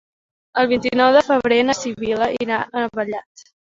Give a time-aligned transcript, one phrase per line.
[0.61, 3.45] El vint-i-nou de febrer na Sibil·la irà a Vallat.